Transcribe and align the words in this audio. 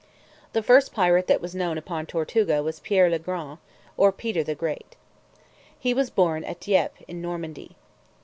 The 0.53 0.63
first 0.63 0.93
pirate 0.95 1.27
that 1.27 1.41
was 1.41 1.53
known 1.53 1.77
upon 1.77 2.07
Tortuga 2.07 2.63
was 2.63 2.79
Pierre 2.79 3.07
le 3.07 3.19
Grand, 3.19 3.59
or 3.97 4.11
Peter 4.11 4.43
the 4.43 4.55
Great. 4.55 4.95
He 5.77 5.93
was 5.93 6.09
born 6.09 6.43
at 6.43 6.59
Dieppe 6.61 7.05
in 7.07 7.21
Normandy. 7.21 7.75